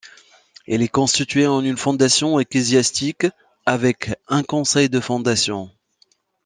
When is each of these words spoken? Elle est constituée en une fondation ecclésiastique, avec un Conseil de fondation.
Elle 0.67 0.81
est 0.81 0.87
constituée 0.87 1.45
en 1.45 1.63
une 1.63 1.77
fondation 1.77 2.39
ecclésiastique, 2.39 3.27
avec 3.67 4.09
un 4.29 4.41
Conseil 4.41 4.89
de 4.89 4.99
fondation. 4.99 5.69